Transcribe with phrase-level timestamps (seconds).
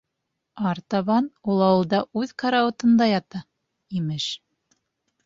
[0.67, 3.43] Артабан ул ауылда үҙ карауатында ята,
[4.01, 4.27] имеш.